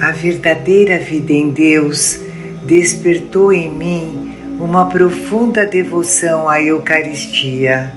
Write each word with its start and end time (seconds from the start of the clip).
A 0.00 0.12
verdadeira 0.12 0.98
vida 0.98 1.30
em 1.30 1.50
Deus 1.50 2.18
despertou 2.64 3.52
em 3.52 3.70
mim 3.70 4.34
uma 4.58 4.86
profunda 4.86 5.66
devoção 5.66 6.48
à 6.48 6.58
Eucaristia. 6.62 7.92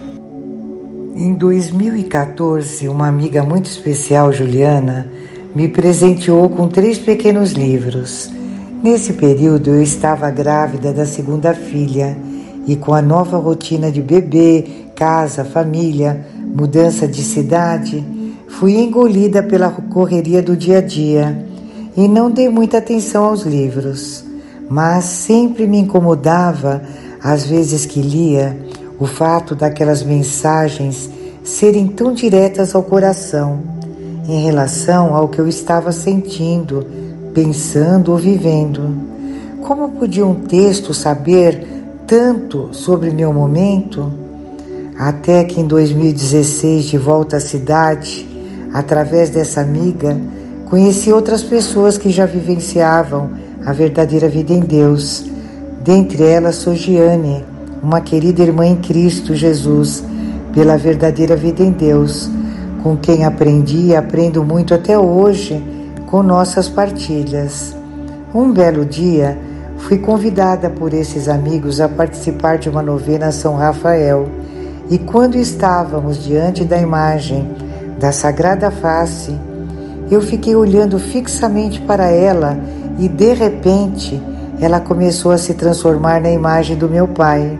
Em 1.16 1.34
2014, 1.34 2.90
uma 2.90 3.08
amiga 3.08 3.42
muito 3.42 3.68
especial, 3.68 4.34
Juliana, 4.34 5.10
me 5.56 5.70
presenteou 5.70 6.50
com 6.50 6.68
três 6.68 6.98
pequenos 6.98 7.54
livros. 7.54 8.30
Nesse 8.84 9.14
período, 9.14 9.70
eu 9.70 9.82
estava 9.82 10.30
grávida 10.30 10.92
da 10.92 11.06
segunda 11.06 11.54
filha 11.54 12.18
e 12.68 12.76
com 12.76 12.94
a 12.94 13.02
nova 13.02 13.38
rotina 13.38 13.90
de 13.90 14.02
bebê, 14.02 14.66
casa, 14.94 15.46
família, 15.46 16.26
mudança 16.54 17.08
de 17.08 17.24
cidade, 17.24 18.04
fui 18.50 18.74
engolida 18.74 19.42
pela 19.42 19.72
correria 19.72 20.42
do 20.42 20.58
dia 20.58 20.80
a 20.80 20.82
dia 20.82 21.53
e 21.96 22.08
não 22.08 22.30
dei 22.30 22.50
muita 22.50 22.80
atenção 22.80 23.26
aos 23.26 23.44
livros, 23.44 24.24
mas 24.70 25.06
sempre 25.06 25.68
me 25.68 25.78
incomodava, 25.78 26.82
às 27.22 27.46
vezes 27.46 27.86
que 27.86 28.02
lia, 28.02 28.58
o 29.00 29.06
fato 29.06 29.56
daquelas 29.56 30.04
mensagens 30.04 31.10
serem 31.44 31.88
tão 31.88 32.14
diretas 32.14 32.74
ao 32.74 32.84
coração 32.84 33.62
em 34.28 34.42
relação 34.44 35.14
ao 35.14 35.28
que 35.28 35.40
eu 35.40 35.48
estava 35.48 35.92
sentindo, 35.92 36.86
pensando 37.34 38.12
ou 38.12 38.18
vivendo. 38.18 38.96
Como 39.62 39.90
podia 39.90 40.26
um 40.26 40.36
texto 40.36 40.94
saber 40.94 41.68
tanto 42.08 42.70
sobre 42.72 43.12
meu 43.12 43.34
momento? 43.34 44.12
Até 44.98 45.44
que 45.44 45.60
em 45.60 45.68
2016, 45.68 46.86
de 46.86 46.98
volta 46.98 47.38
à 47.38 47.40
cidade, 47.40 48.28
através 48.74 49.30
dessa 49.30 49.62
amiga, 49.62 50.18
conheci 50.74 51.14
outras 51.14 51.44
pessoas 51.44 52.00
que 52.00 52.10
já 52.10 52.26
vivenciavam 52.26 53.30
a 53.64 53.72
verdadeira 53.72 54.28
vida 54.28 54.54
em 54.54 54.60
Deus. 54.60 55.24
Dentre 55.84 56.24
elas, 56.24 56.56
sou 56.56 56.74
Giane, 56.74 57.46
uma 57.84 58.02
querida 58.02 58.42
irmã 58.42 58.66
em 58.66 58.78
Cristo 58.78 59.36
Jesus, 59.36 60.04
pela 60.52 60.76
verdadeira 60.76 61.36
vida 61.36 61.62
em 61.62 61.70
Deus, 61.70 62.28
com 62.82 62.98
quem 62.98 63.24
aprendi 63.24 63.90
e 63.90 63.96
aprendo 63.96 64.44
muito 64.44 64.74
até 64.74 64.98
hoje 64.98 65.64
com 66.08 66.24
nossas 66.24 66.68
partilhas. 66.68 67.76
Um 68.34 68.52
belo 68.52 68.84
dia, 68.84 69.38
fui 69.78 70.00
convidada 70.00 70.72
por 70.72 70.92
esses 70.92 71.30
amigos 71.30 71.80
a 71.80 71.88
participar 71.88 72.58
de 72.58 72.68
uma 72.68 72.82
novena 72.82 73.32
São 73.32 73.56
Rafael, 73.56 74.28
e 74.90 74.98
quando 74.98 75.36
estávamos 75.36 76.24
diante 76.24 76.66
da 76.66 76.80
imagem 76.80 77.48
da 78.00 78.12
Sagrada 78.12 78.72
Face, 78.72 79.38
eu 80.14 80.22
fiquei 80.22 80.56
olhando 80.56 81.00
fixamente 81.00 81.82
para 81.82 82.10
ela 82.10 82.58
e 82.98 83.08
de 83.08 83.34
repente 83.34 84.22
ela 84.60 84.80
começou 84.80 85.32
a 85.32 85.38
se 85.38 85.54
transformar 85.54 86.22
na 86.22 86.32
imagem 86.32 86.78
do 86.78 86.88
meu 86.88 87.08
pai. 87.08 87.58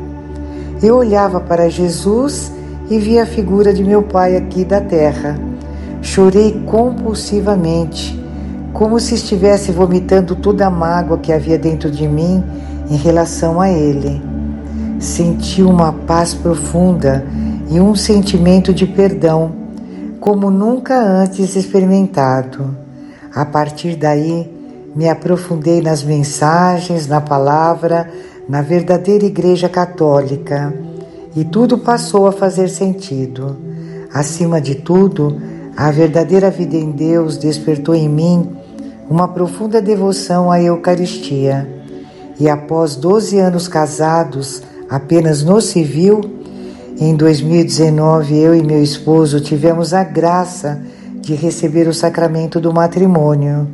Eu 0.82 0.98
olhava 0.98 1.40
para 1.40 1.70
Jesus 1.70 2.52
e 2.90 2.98
via 3.00 3.24
a 3.24 3.26
figura 3.26 3.74
de 3.74 3.84
meu 3.84 4.04
pai 4.04 4.36
aqui 4.38 4.64
da 4.64 4.80
terra. 4.80 5.40
Chorei 6.02 6.62
compulsivamente, 6.66 8.22
como 8.74 9.00
se 9.00 9.16
estivesse 9.16 9.72
vomitando 9.72 10.36
toda 10.36 10.68
a 10.68 10.70
mágoa 10.70 11.18
que 11.18 11.32
havia 11.32 11.58
dentro 11.58 11.90
de 11.90 12.08
mim 12.08 12.44
em 12.90 12.98
relação 12.98 13.60
a 13.60 13.70
ele. 13.70 14.22
Senti 15.00 15.62
uma 15.62 15.92
paz 15.92 16.34
profunda 16.34 17.26
e 17.70 17.80
um 17.80 17.96
sentimento 17.96 18.74
de 18.74 18.86
perdão, 18.86 19.63
como 20.24 20.50
nunca 20.50 20.98
antes 20.98 21.54
experimentado. 21.58 22.78
A 23.36 23.44
partir 23.44 23.98
daí, 23.98 24.50
me 24.96 25.10
aprofundei 25.10 25.82
nas 25.82 26.02
mensagens, 26.02 27.08
na 27.08 27.20
palavra, 27.20 28.10
na 28.48 28.62
verdadeira 28.62 29.26
Igreja 29.26 29.68
Católica 29.68 30.74
e 31.36 31.44
tudo 31.44 31.78
passou 31.78 32.26
a 32.26 32.32
fazer 32.32 32.70
sentido. 32.70 33.58
Acima 34.14 34.62
de 34.62 34.76
tudo, 34.76 35.42
a 35.76 35.92
verdadeira 35.92 36.50
vida 36.50 36.78
em 36.78 36.92
Deus 36.92 37.36
despertou 37.36 37.94
em 37.94 38.08
mim 38.08 38.50
uma 39.10 39.28
profunda 39.28 39.82
devoção 39.82 40.50
à 40.50 40.62
Eucaristia. 40.62 41.68
E 42.40 42.48
após 42.48 42.96
12 42.96 43.40
anos 43.40 43.68
casados, 43.68 44.64
apenas 44.90 45.44
no 45.44 45.60
civil, 45.60 46.43
em 47.06 47.18
2019 47.18 48.38
eu 48.38 48.56
e 48.56 48.64
meu 48.64 48.82
esposo 48.82 49.42
tivemos 49.42 49.94
a 49.94 50.06
graça 50.06 50.82
de 51.20 51.36
receber 51.36 51.86
o 51.88 51.94
sacramento 51.94 52.62
do 52.62 52.74
matrimônio. 52.74 53.68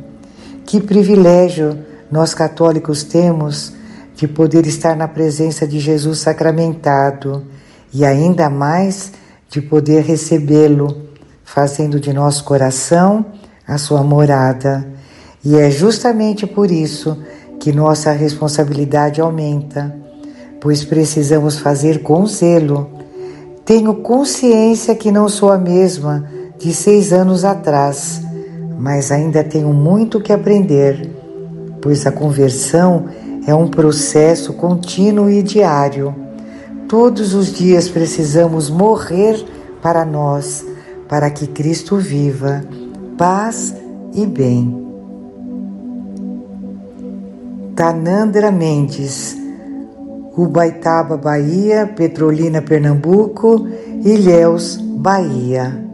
Que 0.66 0.80
privilégio 0.80 1.78
nós 2.10 2.34
católicos 2.34 3.04
temos 3.04 3.72
de 4.16 4.26
poder 4.26 4.66
estar 4.66 4.96
na 4.96 5.06
presença 5.06 5.64
de 5.64 5.78
Jesus 5.78 6.18
sacramentado 6.18 7.44
e 7.94 8.04
ainda 8.04 8.50
mais 8.50 9.12
de 9.48 9.62
poder 9.62 10.02
recebê-lo, 10.02 10.96
fazendo 11.44 12.00
de 12.00 12.12
nosso 12.12 12.42
coração 12.42 13.24
a 13.64 13.78
sua 13.78 14.02
morada. 14.02 14.86
E 15.44 15.56
é 15.56 15.70
justamente 15.70 16.48
por 16.48 16.68
isso 16.68 17.16
que 17.60 17.72
nossa 17.72 18.10
responsabilidade 18.10 19.20
aumenta, 19.20 19.94
pois 20.60 20.84
precisamos 20.84 21.60
fazer 21.60 22.02
com 22.02 22.26
zelo. 22.26 22.99
Tenho 23.70 23.94
consciência 23.94 24.96
que 24.96 25.12
não 25.12 25.28
sou 25.28 25.52
a 25.52 25.56
mesma 25.56 26.28
de 26.58 26.74
seis 26.74 27.12
anos 27.12 27.44
atrás, 27.44 28.20
mas 28.76 29.12
ainda 29.12 29.44
tenho 29.44 29.72
muito 29.72 30.20
que 30.20 30.32
aprender, 30.32 31.08
pois 31.80 32.04
a 32.04 32.10
conversão 32.10 33.04
é 33.46 33.54
um 33.54 33.68
processo 33.68 34.54
contínuo 34.54 35.30
e 35.30 35.40
diário. 35.40 36.12
Todos 36.88 37.32
os 37.32 37.52
dias 37.52 37.88
precisamos 37.88 38.68
morrer 38.68 39.40
para 39.80 40.04
nós, 40.04 40.66
para 41.08 41.30
que 41.30 41.46
Cristo 41.46 41.96
viva. 41.96 42.64
Paz 43.16 43.72
e 44.12 44.26
bem. 44.26 44.84
Tanandra 47.76 48.50
Mendes, 48.50 49.39
Ubaitaba, 50.36 51.16
Bahia, 51.16 51.86
Petrolina, 51.86 52.62
Pernambuco, 52.62 53.66
Ilhéus, 54.04 54.78
Bahia. 54.80 55.89